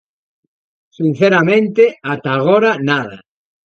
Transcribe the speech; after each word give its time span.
Sinceramente, 0.97 1.83
ata 2.13 2.29
agora, 2.39 2.71
nada. 2.89 3.17